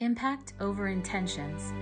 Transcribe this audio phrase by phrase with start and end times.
[0.00, 1.72] Impact over intentions.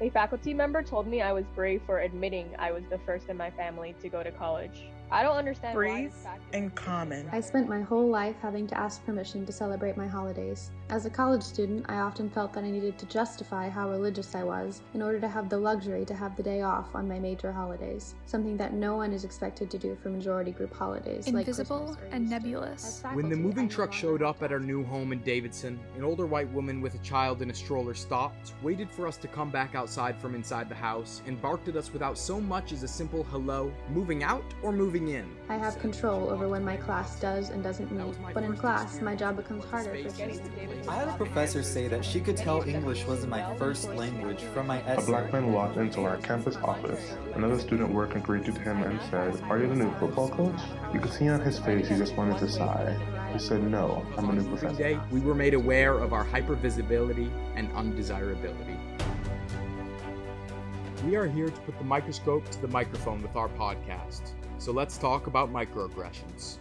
[0.00, 3.36] A faculty member told me I was brave for admitting I was the first in
[3.36, 4.86] my family to go to college.
[5.14, 6.12] I don't understand Breathe
[6.52, 7.28] and common.
[7.30, 10.72] I spent my whole life having to ask permission to celebrate my holidays.
[10.90, 14.42] As a college student, I often felt that I needed to justify how religious I
[14.42, 17.52] was in order to have the luxury to have the day off on my major
[17.52, 22.02] holidays, something that no one is expected to do for majority group holidays Invisible like
[22.02, 23.00] or and nebulous.
[23.04, 26.26] As When the moving truck showed up at our new home in Davidson, an older
[26.26, 29.76] white woman with a child in a stroller stopped, waited for us to come back
[29.76, 33.22] outside from inside the house, and barked at us without so much as a simple
[33.22, 35.24] hello, moving out or moving in.
[35.48, 39.14] I have control over when my class does and doesn't meet, but in class, my
[39.14, 40.40] job becomes harder for students.
[40.88, 44.66] I had a professor say that she could tell English wasn't my first language from
[44.66, 47.14] my A black man walked into our campus office.
[47.34, 50.60] Another student worker greeted him and said, Are you the new football coach?
[50.92, 52.96] You could see on his face he just wanted to sigh.
[53.32, 54.76] He said, No, I'm a new professor.
[54.76, 58.78] day, we were made aware of our hypervisibility and undesirability.
[61.04, 64.30] We are here to put the microscope to the microphone with our podcast.
[64.58, 66.58] So let's talk about microaggressions.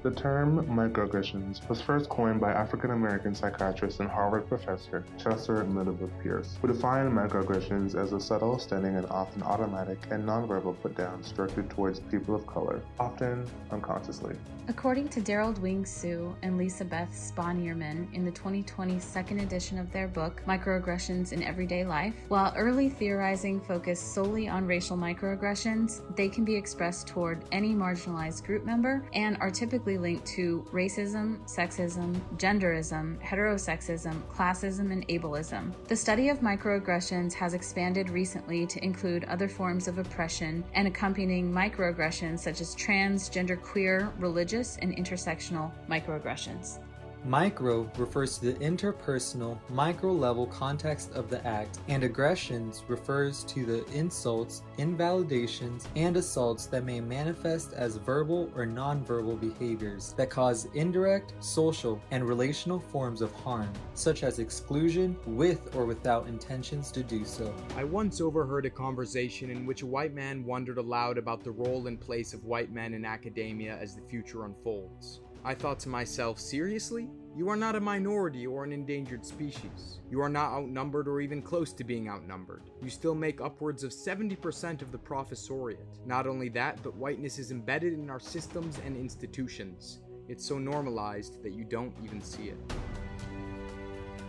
[0.00, 6.12] The term microaggressions was first coined by African American psychiatrist and Harvard professor Chester Middlebrook
[6.22, 11.32] Pierce, who defined microaggressions as a subtle, standing, and often automatic and nonverbal put downs
[11.32, 14.36] directed towards people of color, often unconsciously.
[14.68, 19.90] According to Derald Wing Sue and Lisa Beth Spanierman in the 2020 second edition of
[19.92, 26.28] their book, Microaggressions in Everyday Life, while early theorizing focused solely on racial microaggressions, they
[26.28, 32.20] can be expressed toward any marginalized group member and are typically linked to racism, sexism,
[32.36, 35.72] genderism, heterosexism, classism, and ableism.
[35.86, 41.50] The study of microaggressions has expanded recently to include other forms of oppression and accompanying
[41.50, 46.80] microaggressions such as trans, genderqueer, religious, and intersectional microaggressions.
[47.24, 53.66] Micro refers to the interpersonal, micro level context of the act, and aggressions refers to
[53.66, 60.68] the insults, invalidations, and assaults that may manifest as verbal or nonverbal behaviors that cause
[60.74, 67.02] indirect, social, and relational forms of harm, such as exclusion with or without intentions to
[67.02, 67.52] do so.
[67.76, 71.88] I once overheard a conversation in which a white man wondered aloud about the role
[71.88, 75.20] and place of white men in academia as the future unfolds.
[75.48, 77.08] I thought to myself, seriously?
[77.34, 79.98] You are not a minority or an endangered species.
[80.10, 82.64] You are not outnumbered or even close to being outnumbered.
[82.82, 86.04] You still make upwards of 70% of the professoriate.
[86.04, 90.00] Not only that, but whiteness is embedded in our systems and institutions.
[90.28, 92.58] It's so normalized that you don't even see it.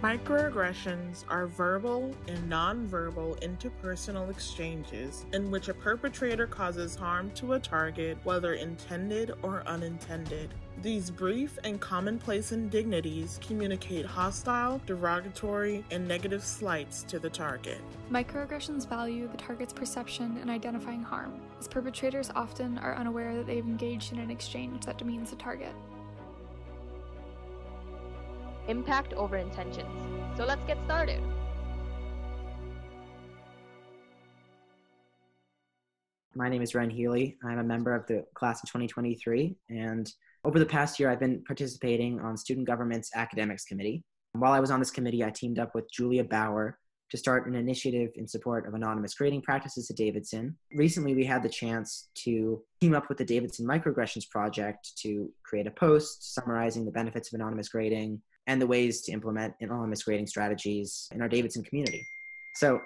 [0.02, 7.60] Microaggressions are verbal and nonverbal interpersonal exchanges in which a perpetrator causes harm to a
[7.60, 10.54] target, whether intended or unintended.
[10.82, 17.82] These brief and commonplace indignities communicate hostile, derogatory, and negative slights to the target.
[18.09, 23.66] Microaggressions value the target's perception and identifying harm, as perpetrators often are unaware that they've
[23.66, 25.74] engaged in an exchange that demeans the target.
[28.69, 29.90] Impact over intentions.
[30.38, 31.19] So let's get started.
[36.35, 37.35] My name is Ren Healy.
[37.44, 40.13] I'm a member of the class of 2023, and
[40.44, 44.03] over the past year, I've been participating on Student Government's Academics Committee.
[44.34, 46.78] While I was on this committee, I teamed up with Julia Bauer
[47.09, 50.56] to start an initiative in support of anonymous grading practices at Davidson.
[50.75, 55.66] Recently, we had the chance to team up with the Davidson Microaggressions Project to create
[55.66, 60.26] a post summarizing the benefits of anonymous grading and the ways to implement anonymous grading
[60.26, 62.06] strategies in our Davidson community.
[62.56, 62.82] So,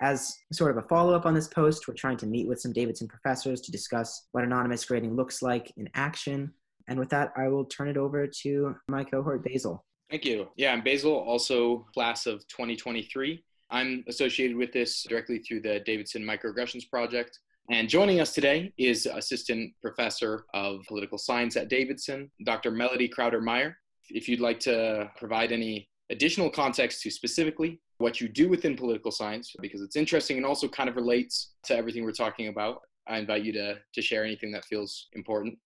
[0.00, 2.72] as sort of a follow up on this post, we're trying to meet with some
[2.72, 6.52] Davidson professors to discuss what anonymous grading looks like in action.
[6.86, 9.84] And with that, I will turn it over to my cohort, Basil.
[10.08, 10.46] Thank you.
[10.56, 13.42] Yeah, I'm Basil, also class of 2023.
[13.70, 17.40] I'm associated with this directly through the Davidson Microaggressions Project.
[17.72, 22.70] And joining us today is Assistant Professor of Political Science at Davidson, Dr.
[22.70, 23.76] Melody Crowder Meyer.
[24.10, 29.10] If you'd like to provide any additional context to specifically what you do within political
[29.10, 33.18] science, because it's interesting and also kind of relates to everything we're talking about, I
[33.18, 35.58] invite you to, to share anything that feels important.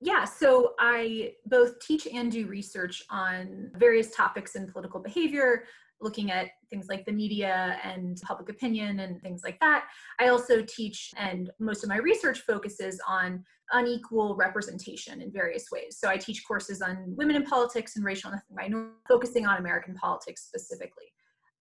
[0.00, 5.64] Yeah, so I both teach and do research on various topics in political behavior,
[6.02, 9.86] looking at things like the media and public opinion and things like that.
[10.18, 15.96] I also teach, and most of my research focuses on unequal representation in various ways.
[15.98, 19.94] So I teach courses on women in politics and racial and minorities, focusing on American
[19.94, 21.12] politics specifically.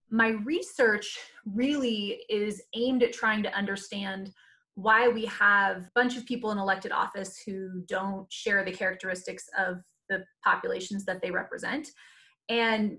[0.09, 4.33] My research really is aimed at trying to understand
[4.75, 9.45] why we have a bunch of people in elected office who don't share the characteristics
[9.57, 9.77] of
[10.09, 11.87] the populations that they represent
[12.49, 12.97] and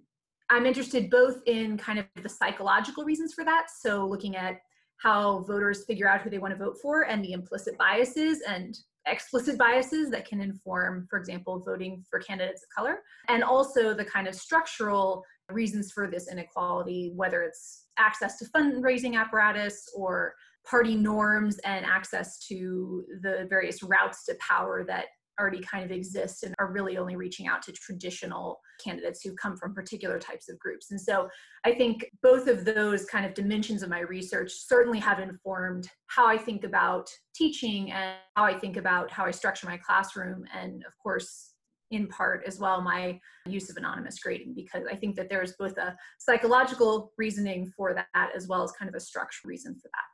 [0.53, 3.69] I'm interested both in kind of the psychological reasons for that.
[3.75, 4.61] So looking at
[4.99, 8.79] how voters figure out who they want to vote for and the implicit biases and
[9.07, 14.05] explicit biases that can inform, for example, voting for candidates of color, and also the
[14.05, 20.35] kind of structural reasons for this inequality, whether it's access to fundraising apparatus or
[20.69, 25.07] party norms and access to the various routes to power that
[25.41, 29.57] already kind of exist and are really only reaching out to traditional candidates who come
[29.57, 30.91] from particular types of groups.
[30.91, 31.29] And so
[31.65, 36.27] I think both of those kind of dimensions of my research certainly have informed how
[36.27, 40.45] I think about teaching and how I think about how I structure my classroom.
[40.55, 41.55] And of course,
[41.91, 45.77] in part as well, my use of anonymous grading, because I think that there's both
[45.77, 50.12] a psychological reasoning for that as well as kind of a structural reason for that.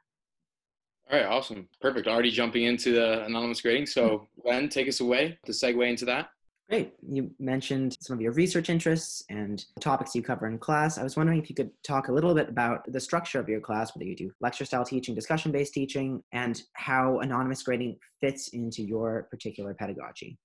[1.11, 1.69] All right, awesome.
[1.81, 2.07] Perfect.
[2.07, 3.87] Already jumping into the anonymous grading.
[3.87, 4.43] So, hmm.
[4.43, 6.31] Glenn, take us away to segue into that.
[6.69, 6.93] Great.
[7.01, 10.99] You mentioned some of your research interests and topics you cover in class.
[10.99, 13.61] I was wondering if you could talk a little bit about the structure of your
[13.61, 18.49] class, whether you do lecture style teaching, discussion based teaching, and how anonymous grading fits
[18.49, 20.37] into your particular pedagogy.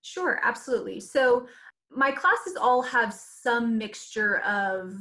[0.00, 1.00] Sure, absolutely.
[1.00, 1.46] So,
[1.90, 4.94] my classes all have some mixture of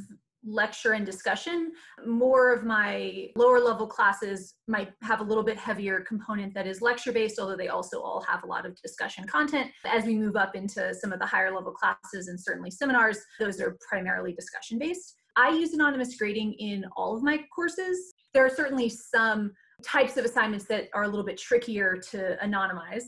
[0.48, 1.72] lecture and discussion.
[2.06, 6.82] More of my lower level classes might have a little bit heavier component that is
[6.82, 9.72] lecture based, although they also all have a lot of discussion content.
[9.86, 13.60] As we move up into some of the higher level classes and certainly seminars, those
[13.60, 15.16] are primarily discussion based.
[15.36, 18.14] I use anonymous grading in all of my courses.
[18.34, 19.52] There are certainly some
[19.84, 23.04] types of assignments that are a little bit trickier to anonymize,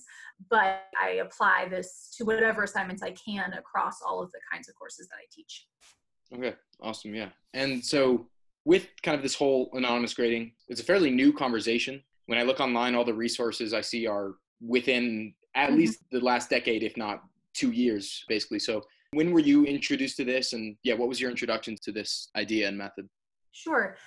[0.50, 4.76] but I apply this to whatever assignments I can across all of the kinds of
[4.76, 5.66] courses that I teach.
[6.36, 7.14] Okay, awesome.
[7.16, 7.30] Yeah.
[7.54, 8.28] And so,
[8.66, 12.04] with kind of this whole anonymous grading, it's a fairly new conversation.
[12.28, 15.80] When I look online, all the resources I see are within at mm-hmm.
[15.80, 17.24] least the last decade, if not
[17.54, 18.60] two years, basically.
[18.60, 20.54] So, when were you introduced to this?
[20.54, 23.10] And yeah, what was your introduction to this idea and method?
[23.52, 23.98] Sure.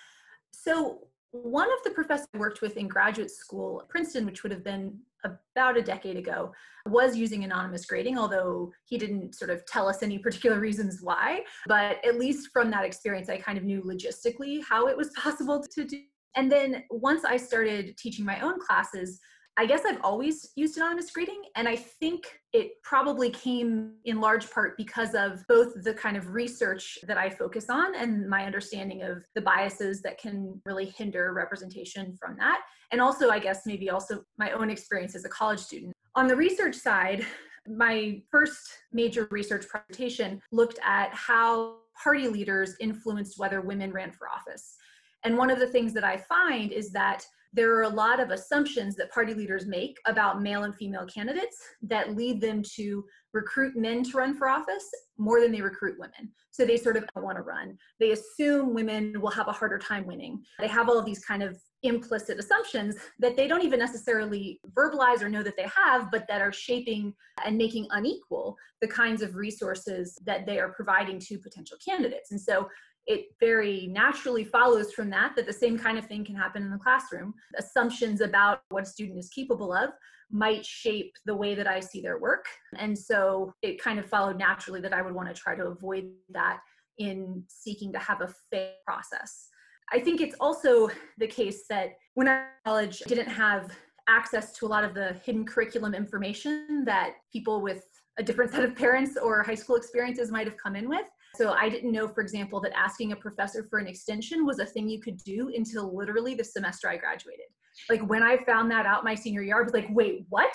[0.52, 4.52] So, one of the professors I worked with in graduate school, at Princeton, which would
[4.52, 6.52] have been about a decade ago,
[6.86, 11.40] was using anonymous grading, although he didn't sort of tell us any particular reasons why.
[11.66, 15.64] But at least from that experience, I kind of knew logistically how it was possible
[15.74, 16.00] to do.
[16.36, 19.18] And then once I started teaching my own classes,
[19.58, 24.50] I guess I've always used anonymous grading, and I think it probably came in large
[24.50, 29.02] part because of both the kind of research that I focus on and my understanding
[29.02, 32.62] of the biases that can really hinder representation from that.
[32.92, 35.92] And also, I guess, maybe also my own experience as a college student.
[36.14, 37.26] On the research side,
[37.66, 38.58] my first
[38.90, 44.76] major research presentation looked at how party leaders influenced whether women ran for office.
[45.24, 48.30] And one of the things that I find is that there are a lot of
[48.30, 53.76] assumptions that party leaders make about male and female candidates that lead them to recruit
[53.76, 54.88] men to run for office
[55.18, 56.30] more than they recruit women.
[56.50, 57.76] So they sort of want to run.
[58.00, 60.42] They assume women will have a harder time winning.
[60.58, 65.22] They have all of these kind of implicit assumptions that they don't even necessarily verbalize
[65.22, 67.12] or know that they have, but that are shaping
[67.44, 72.30] and making unequal the kinds of resources that they are providing to potential candidates.
[72.30, 72.68] And so
[73.06, 76.70] it very naturally follows from that that the same kind of thing can happen in
[76.70, 77.34] the classroom.
[77.58, 79.90] Assumptions about what a student is capable of
[80.30, 82.46] might shape the way that I see their work.
[82.78, 86.10] And so it kind of followed naturally that I would want to try to avoid
[86.30, 86.60] that
[86.98, 89.48] in seeking to have a fair process.
[89.92, 90.88] I think it's also
[91.18, 93.70] the case that when I college didn't have
[94.08, 97.84] access to a lot of the hidden curriculum information that people with
[98.18, 101.06] a different set of parents or high school experiences might have come in with.
[101.36, 104.66] So I didn't know, for example, that asking a professor for an extension was a
[104.66, 107.46] thing you could do until literally the semester I graduated.
[107.88, 110.52] Like when I found that out my senior year, I was like, wait, what?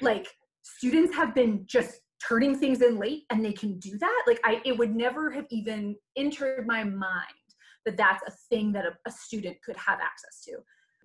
[0.00, 0.28] Like
[0.62, 4.22] students have been just turning things in late and they can do that?
[4.26, 7.26] Like I, it would never have even entered my mind
[7.86, 10.58] that that's a thing that a, a student could have access to.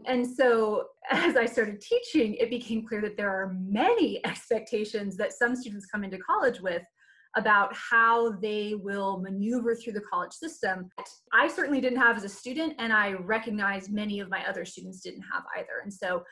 [0.06, 5.34] And so as I started teaching, it became clear that there are many expectations that
[5.34, 6.84] some students come into college with
[7.36, 10.90] about how they will maneuver through the college system.
[11.34, 15.02] I certainly didn't have as a student, and I recognize many of my other students
[15.02, 15.82] didn't have either.
[15.84, 16.24] And so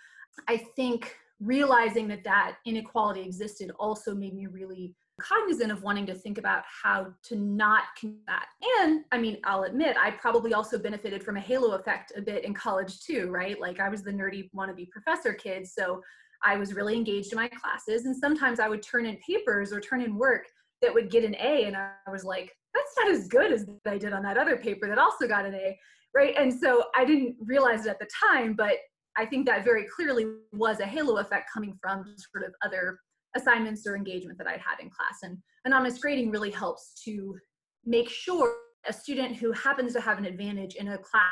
[0.48, 6.16] I think realizing that that inequality existed also made me really cognizant of wanting to
[6.16, 8.46] think about how to not combat.
[8.80, 12.46] And I mean, I'll admit, I probably also benefited from a halo effect a bit
[12.46, 13.60] in college too, right?
[13.60, 16.02] Like I was the nerdy wannabe professor kid, so
[16.44, 19.80] I was really engaged in my classes, and sometimes I would turn in papers or
[19.80, 20.46] turn in work
[20.84, 23.98] that would get an A, and I was like, that's not as good as I
[23.98, 25.78] did on that other paper that also got an A,
[26.16, 26.36] right?
[26.38, 28.74] And so I didn't realize it at the time, but
[29.18, 33.00] I think that very clearly was a halo effect coming from sort of other
[33.36, 35.20] assignments or engagement that I'd had in class.
[35.24, 37.36] And anonymous grading really helps to
[37.86, 38.56] make sure
[38.88, 41.24] a student who happens to have an advantage in a class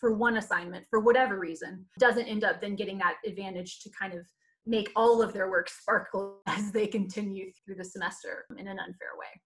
[0.00, 4.14] for one assignment for whatever reason doesn't end up then getting that advantage to kind
[4.14, 4.20] of
[4.68, 9.16] make all of their work sparkle as they continue through the semester in an unfair
[9.18, 9.40] way.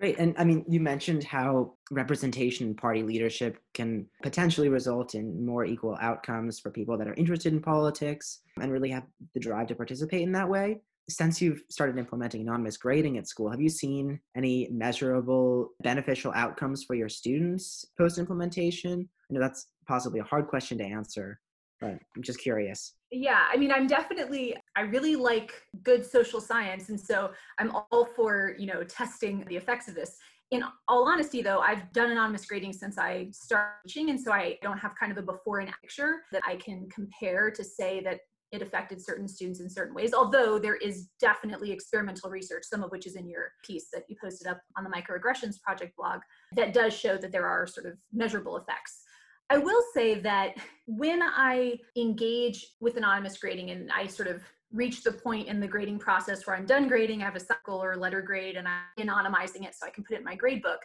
[0.00, 0.18] Great.
[0.18, 5.64] And I mean, you mentioned how representation in party leadership can potentially result in more
[5.64, 9.02] equal outcomes for people that are interested in politics and really have
[9.34, 10.80] the drive to participate in that way.
[11.10, 16.84] Since you've started implementing anonymous grading at school, have you seen any measurable beneficial outcomes
[16.84, 19.08] for your students post implementation?
[19.28, 21.40] I know that's possibly a hard question to answer,
[21.80, 22.94] but I'm just curious.
[23.10, 26.88] Yeah, I mean, I'm definitely, I really like good social science.
[26.88, 30.16] And so I'm all for, you know, testing the effects of this.
[30.50, 34.10] In all honesty, though, I've done anonymous grading since I started teaching.
[34.10, 37.50] And so I don't have kind of a before and after that I can compare
[37.50, 38.20] to say that
[38.50, 42.90] it affected certain students in certain ways, although there is definitely experimental research, some of
[42.90, 46.20] which is in your piece that you posted up on the Microaggressions Project blog,
[46.56, 49.02] that does show that there are sort of measurable effects.
[49.50, 55.02] I will say that when I engage with anonymous grading and I sort of reach
[55.02, 57.96] the point in the grading process where I'm done grading, I have a cycle or
[57.96, 60.80] letter grade and I'm anonymizing it so I can put it in my grade book,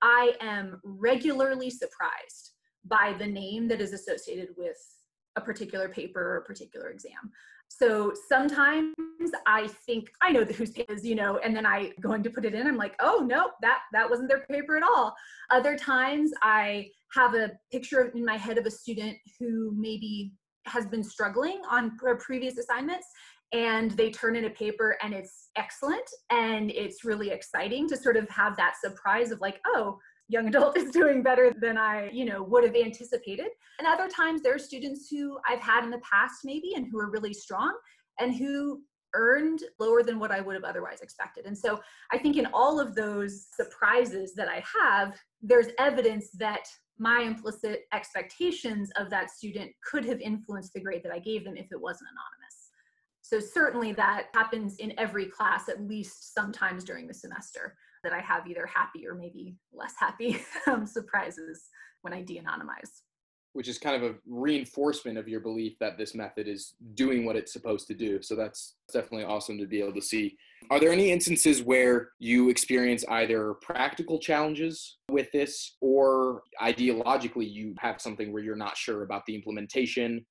[0.00, 2.52] I am regularly surprised
[2.86, 4.78] by the name that is associated with
[5.40, 7.30] a particular paper or a particular exam.
[7.68, 8.94] So sometimes
[9.46, 12.44] I think I know whose paper is, you know, and then I going to put
[12.44, 12.66] it in.
[12.66, 15.14] I'm like, oh no, that that wasn't their paper at all.
[15.50, 20.32] Other times I have a picture in my head of a student who maybe
[20.66, 23.06] has been struggling on previous assignments
[23.52, 28.16] and they turn in a paper and it's excellent and it's really exciting to sort
[28.16, 29.98] of have that surprise of like oh
[30.30, 33.48] young adult is doing better than I, you know, would have anticipated.
[33.78, 36.98] And other times there are students who I've had in the past maybe and who
[36.98, 37.76] are really strong
[38.18, 38.80] and who
[39.14, 41.44] earned lower than what I would have otherwise expected.
[41.46, 41.80] And so
[42.12, 46.64] I think in all of those surprises that I have, there's evidence that
[46.98, 51.56] my implicit expectations of that student could have influenced the grade that I gave them
[51.56, 52.70] if it wasn't anonymous.
[53.22, 58.20] So certainly that happens in every class at least sometimes during the semester that I
[58.20, 61.68] have either happy or maybe less happy um, surprises
[62.02, 63.02] when I de-anonymize.
[63.52, 67.34] Which is kind of a reinforcement of your belief that this method is doing what
[67.34, 68.22] it's supposed to do.
[68.22, 70.36] So that's definitely awesome to be able to see.
[70.70, 77.74] Are there any instances where you experience either practical challenges with this or ideologically you
[77.80, 80.24] have something where you're not sure about the implementation?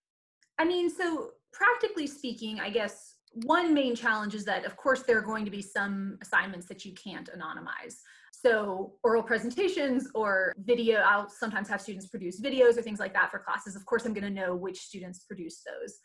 [0.57, 5.17] I mean, so practically speaking, I guess one main challenge is that, of course, there
[5.17, 7.95] are going to be some assignments that you can't anonymize.
[8.31, 13.31] So oral presentations or video, I'll sometimes have students produce videos or things like that
[13.31, 13.75] for classes.
[13.75, 15.97] Of course, I'm gonna know which students produce those.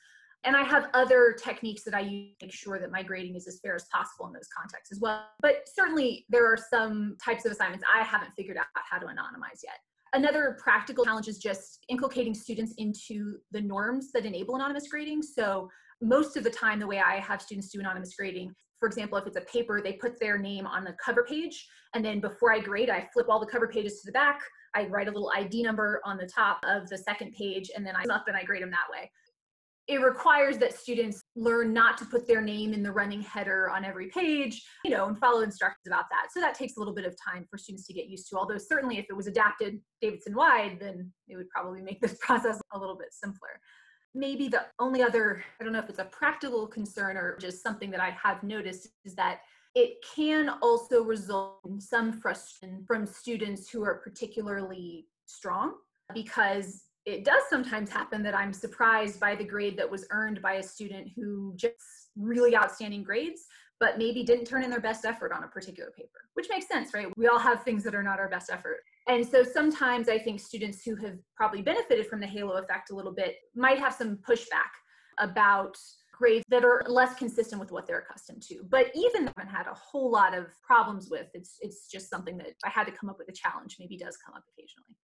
[0.43, 3.49] And I have other techniques that I use to make sure that my grading is
[3.49, 5.27] as fair as possible in those contexts as well.
[5.41, 9.63] But certainly there are some types of assignments I haven't figured out how to anonymize
[9.63, 9.79] yet.
[10.13, 15.23] Another practical challenge is just inculcating students into the norms that enable anonymous grading.
[15.23, 15.71] So
[16.05, 19.27] most of the time, the way I have students do anonymous grading, for example, if
[19.27, 21.67] it's a paper, they put their name on the cover page.
[21.95, 24.41] And then before I grade, I flip all the cover pages to the back.
[24.75, 27.95] I write a little ID number on the top of the second page, and then
[27.97, 29.11] I up and I grade them that way.
[29.87, 33.85] It requires that students learn not to put their name in the running header on
[33.85, 36.29] every page, you know, and follow instructions about that.
[36.33, 38.37] So that takes a little bit of time for students to get used to.
[38.37, 42.59] Although certainly if it was adapted Davidson wide, then it would probably make this process
[42.73, 43.61] a little bit simpler
[44.15, 47.91] maybe the only other, I don't know if it's a practical concern or just something
[47.91, 49.41] that I have noticed is that
[49.75, 55.75] it can also result in some frustration from students who are particularly strong
[56.15, 60.55] because it does sometimes happen that I'm surprised by the grade that was earned by
[60.55, 61.75] a student who just
[62.17, 63.43] really outstanding grades,
[63.81, 66.95] but maybe didn't turn in their best effort on a particular paper, which makes sense,
[66.95, 67.09] right?
[67.17, 68.79] We all have things that are not our best effort.
[69.07, 72.95] And so sometimes I think students who have probably benefited from the halo effect a
[72.95, 74.71] little bit might have some pushback
[75.19, 75.77] about
[76.13, 78.61] grades that are less consistent with what they're accustomed to.
[78.71, 82.39] But even I haven't had a whole lot of problems with, it's it's just something
[82.39, 84.97] that I had to come up with a challenge, maybe does come up occasionally.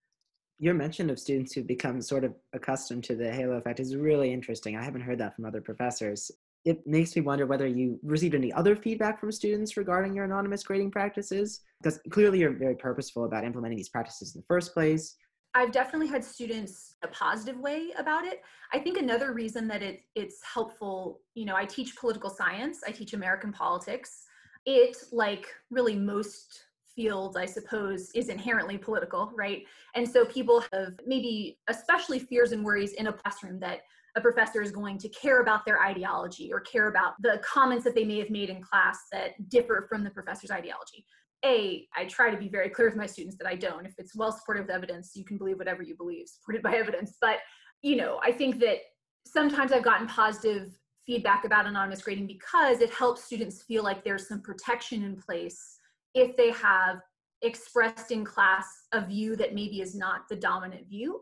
[0.59, 4.33] Your mention of students who become sort of accustomed to the halo effect is really
[4.33, 4.77] interesting.
[4.77, 6.31] I haven't heard that from other professors
[6.65, 10.63] it makes me wonder whether you received any other feedback from students regarding your anonymous
[10.63, 15.17] grading practices because clearly you're very purposeful about implementing these practices in the first place
[15.55, 18.43] I've definitely had students a positive way about it.
[18.73, 22.93] I think another reason that it it's helpful, you know, I teach political science, I
[22.93, 24.27] teach American politics.
[24.65, 26.61] It like really most
[26.95, 29.65] fields, I suppose, is inherently political, right?
[29.95, 33.81] And so people have maybe especially fears and worries in a classroom that
[34.17, 37.95] a professor is going to care about their ideology or care about the comments that
[37.95, 41.05] they may have made in class that differ from the professor's ideology.
[41.45, 43.87] a i try to be very clear with my students that i don't.
[43.87, 47.17] If it's well supported with evidence you can believe whatever you believe supported by evidence.
[47.21, 47.39] But
[47.83, 48.79] you know i think that
[49.27, 54.29] sometimes i've gotten positive feedback about anonymous grading because it helps students feel like there's
[54.29, 55.79] some protection in place
[56.15, 57.01] if they have
[57.43, 61.21] expressed in class a view that maybe is not the dominant view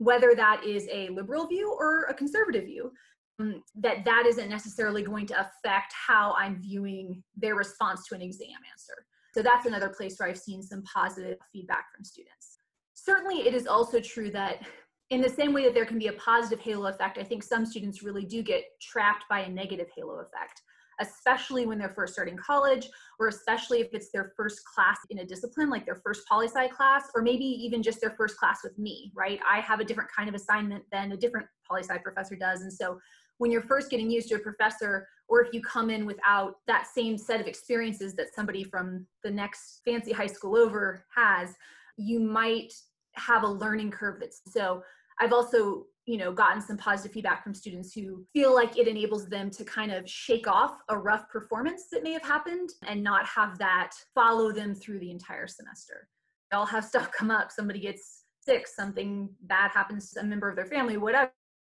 [0.00, 2.90] whether that is a liberal view or a conservative view
[3.38, 8.22] um, that that isn't necessarily going to affect how i'm viewing their response to an
[8.22, 8.94] exam answer.
[9.34, 12.58] So that's another place where i've seen some positive feedback from students.
[12.94, 14.66] Certainly it is also true that
[15.10, 17.66] in the same way that there can be a positive halo effect i think some
[17.66, 20.62] students really do get trapped by a negative halo effect
[21.00, 22.88] especially when they're first starting college,
[23.18, 26.68] or especially if it's their first class in a discipline, like their first poli sci
[26.68, 29.40] class, or maybe even just their first class with me, right?
[29.48, 32.62] I have a different kind of assignment than a different poli sci professor does.
[32.62, 32.98] And so
[33.38, 36.86] when you're first getting used to a professor, or if you come in without that
[36.86, 41.54] same set of experiences that somebody from the next fancy high school over has,
[41.96, 42.72] you might
[43.14, 44.82] have a learning curve that's so
[45.20, 49.28] I've also you know gotten some positive feedback from students who feel like it enables
[49.28, 53.24] them to kind of shake off a rough performance that may have happened and not
[53.26, 56.08] have that follow them through the entire semester.
[56.50, 57.52] They all have stuff come up.
[57.52, 61.30] Somebody gets sick something bad happens to a member of their family whatever.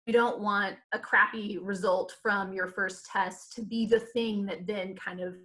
[0.06, 4.68] You don't want a crappy result from your first test to be the thing that
[4.68, 5.36] then kind of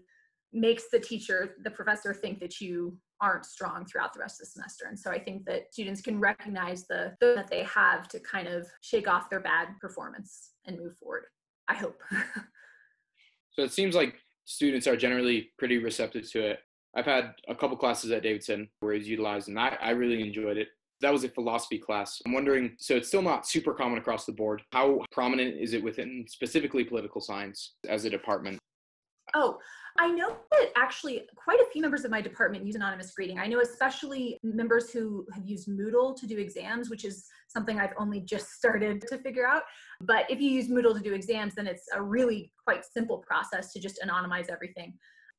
[0.52, 4.50] makes the teacher the professor think that you aren't strong throughout the rest of the
[4.50, 4.86] semester.
[4.88, 8.48] And so I think that students can recognize the, the that they have to kind
[8.48, 11.24] of shake off their bad performance and move forward.
[11.68, 12.00] I hope.
[13.52, 16.58] so it seems like students are generally pretty receptive to it.
[16.96, 20.56] I've had a couple classes at Davidson where it's utilized, and I, I really enjoyed
[20.56, 20.68] it.
[21.00, 22.20] That was a philosophy class.
[22.26, 24.62] I'm wondering, so it's still not super common across the board.
[24.72, 28.58] How prominent is it within specifically political science as a department?
[29.34, 29.58] Oh,
[29.99, 33.38] I know that actually quite a few members of my department use anonymous grading.
[33.38, 37.94] I know especially members who have used Moodle to do exams, which is something I've
[37.98, 39.62] only just started to figure out.
[40.00, 43.72] But if you use Moodle to do exams, then it's a really quite simple process
[43.72, 44.94] to just anonymize everything.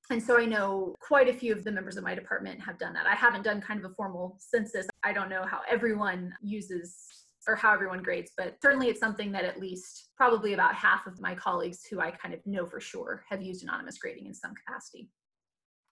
[0.09, 2.93] And so I know quite a few of the members of my department have done
[2.93, 3.07] that.
[3.07, 4.87] I haven't done kind of a formal census.
[5.03, 9.45] I don't know how everyone uses or how everyone grades, but certainly it's something that
[9.45, 13.23] at least probably about half of my colleagues who I kind of know for sure
[13.29, 15.09] have used anonymous grading in some capacity.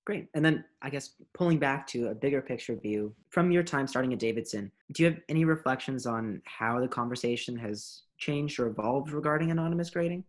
[0.05, 0.27] Great.
[0.33, 4.13] And then I guess pulling back to a bigger picture view from your time starting
[4.13, 9.11] at Davidson, do you have any reflections on how the conversation has changed or evolved
[9.11, 10.23] regarding anonymous grading?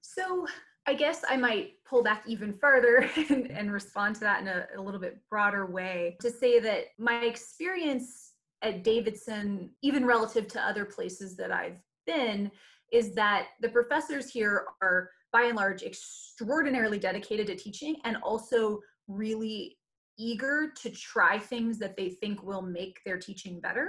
[0.00, 0.46] So
[0.86, 4.66] I guess I might pull back even further and, and respond to that in a,
[4.76, 8.33] a little bit broader way to say that my experience
[8.64, 12.50] at Davidson, even relative to other places that I've been,
[12.90, 18.80] is that the professors here are by and large extraordinarily dedicated to teaching and also
[19.06, 19.76] really
[20.18, 23.88] eager to try things that they think will make their teaching better.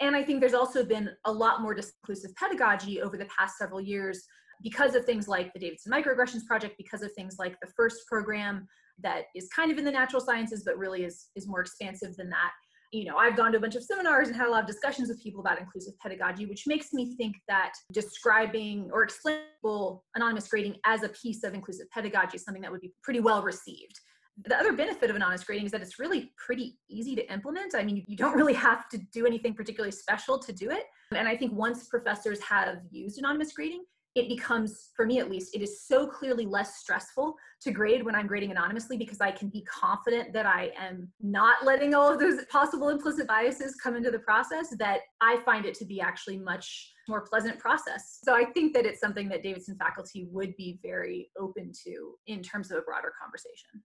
[0.00, 3.80] And I think there's also been a lot more disclusive pedagogy over the past several
[3.80, 4.22] years
[4.62, 8.68] because of things like the Davidson Microaggressions Project, because of things like the FIRST program
[8.98, 12.28] that is kind of in the natural sciences, but really is, is more expansive than
[12.30, 12.52] that
[12.92, 15.08] you know, I've gone to a bunch of seminars and had a lot of discussions
[15.08, 20.76] with people about inclusive pedagogy, which makes me think that describing or explainable anonymous grading
[20.84, 23.98] as a piece of inclusive pedagogy is something that would be pretty well received.
[24.44, 27.74] The other benefit of anonymous grading is that it's really pretty easy to implement.
[27.74, 30.84] I mean, you don't really have to do anything particularly special to do it.
[31.14, 33.84] And I think once professors have used anonymous grading,
[34.16, 38.14] it becomes, for me at least, it is so clearly less stressful to grade when
[38.14, 42.18] I'm grading anonymously because I can be confident that I am not letting all of
[42.18, 46.38] those possible implicit biases come into the process that I find it to be actually
[46.38, 48.20] much more pleasant process.
[48.24, 52.42] So I think that it's something that Davidson faculty would be very open to in
[52.42, 53.82] terms of a broader conversation.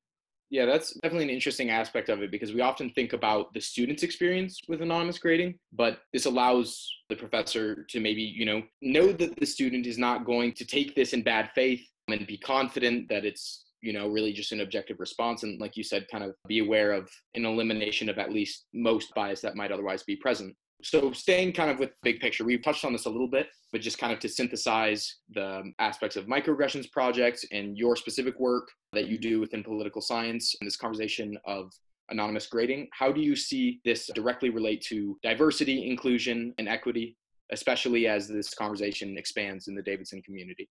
[0.51, 4.03] Yeah, that's definitely an interesting aspect of it because we often think about the student's
[4.03, 9.39] experience with anonymous grading, but this allows the professor to maybe, you know, know that
[9.39, 13.23] the student is not going to take this in bad faith and be confident that
[13.23, 15.43] it's, you know, really just an objective response.
[15.43, 19.15] And like you said, kind of be aware of an elimination of at least most
[19.15, 20.53] bias that might otherwise be present.
[20.83, 23.81] So, staying kind of with big picture, we've touched on this a little bit, but
[23.81, 29.07] just kind of to synthesize the aspects of microaggressions projects and your specific work that
[29.07, 31.71] you do within political science and this conversation of
[32.09, 37.17] anonymous grading, how do you see this directly relate to diversity, inclusion, and equity,
[37.51, 40.69] especially as this conversation expands in the Davidson community?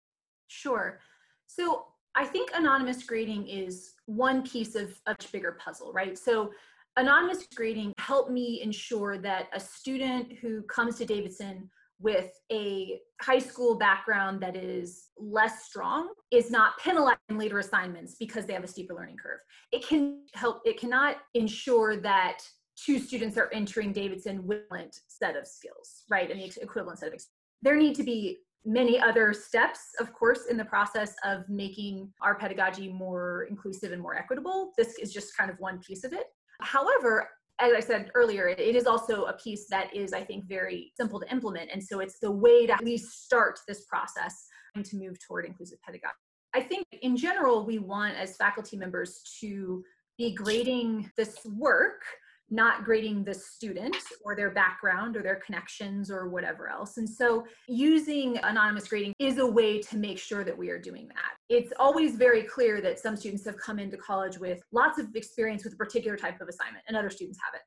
[0.48, 1.00] Sure.
[1.48, 6.18] So, I think anonymous grading is one piece of a bigger puzzle, right?
[6.18, 6.52] So,
[6.98, 11.70] anonymous grading helped me ensure that a student who comes to Davidson
[12.02, 18.16] with a high school background that is less strong is not penalized in later assignments
[18.16, 19.40] because they have a steeper learning curve.
[19.72, 22.40] It can help, it cannot ensure that
[22.78, 26.32] two students are entering Davidson with a set of skills, right?
[26.32, 27.22] And the equivalent set of
[27.62, 32.36] there need to be many other steps, of course, in the process of making our
[32.36, 34.72] pedagogy more inclusive and more equitable.
[34.78, 36.28] This is just kind of one piece of it.
[36.62, 40.92] However, as I said earlier, it is also a piece that is, I think, very
[40.96, 41.70] simple to implement.
[41.72, 45.46] And so it's the way to at least start this process and to move toward
[45.46, 46.14] inclusive pedagogy.
[46.54, 49.84] I think in general, we want as faculty members to
[50.18, 52.04] be grading this work
[52.52, 56.98] not grading the student or their background or their connections or whatever else.
[56.98, 61.08] And so using anonymous grading is a way to make sure that we are doing
[61.10, 61.39] that.
[61.50, 65.64] It's always very clear that some students have come into college with lots of experience
[65.64, 67.64] with a particular type of assignment and other students haven't.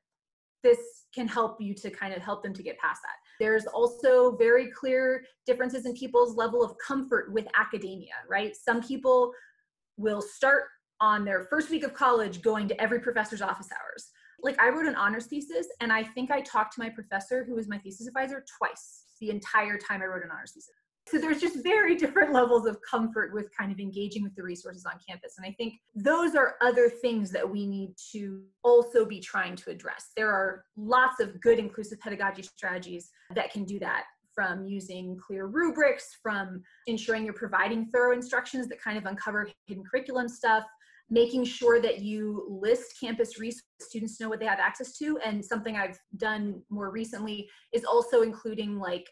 [0.63, 0.79] This
[1.13, 3.15] can help you to kind of help them to get past that.
[3.43, 8.55] There's also very clear differences in people's level of comfort with academia, right?
[8.55, 9.33] Some people
[9.97, 10.63] will start
[11.01, 14.11] on their first week of college going to every professor's office hours
[14.43, 17.55] like I wrote an honors thesis and I think I talked to my professor who
[17.55, 20.75] was my thesis advisor twice the entire time I wrote an honors thesis.
[21.07, 24.85] So there's just very different levels of comfort with kind of engaging with the resources
[24.85, 25.35] on campus.
[25.37, 29.69] And I think those are other things that we need to also be trying to
[29.69, 30.11] address.
[30.15, 35.45] There are lots of good inclusive pedagogy strategies that can do that from using clear
[35.45, 40.63] rubrics, from ensuring you're providing thorough instructions that kind of uncover hidden curriculum stuff,
[41.09, 45.43] making sure that you list campus resources students know what they have access to and
[45.43, 49.05] something i've done more recently is also including like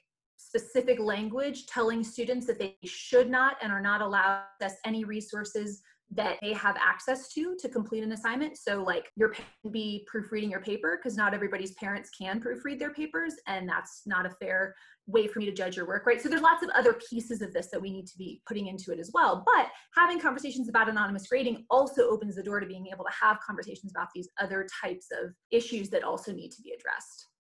[0.52, 5.06] specific language telling students that they should not and are not allowed to access any
[5.06, 5.82] resources
[6.14, 8.58] that they have access to to complete an assignment.
[8.58, 12.94] So like your parent be proofreading your paper because not everybody's parents can proofread their
[12.94, 14.76] papers and that's not a fair
[15.08, 16.22] way for me to judge your work, right?
[16.22, 18.92] So there's lots of other pieces of this that we need to be putting into
[18.92, 19.46] it as well.
[19.56, 23.40] But having conversations about anonymous grading also opens the door to being able to have
[23.40, 27.31] conversations about these other types of issues that also need to be addressed.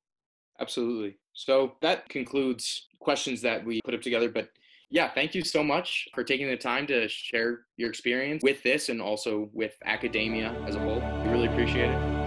[0.62, 1.18] Absolutely.
[1.34, 4.50] So that concludes questions that we put up together, but
[4.92, 8.90] yeah, thank you so much for taking the time to share your experience with this
[8.90, 11.00] and also with academia as a whole.
[11.24, 12.22] We really appreciate it.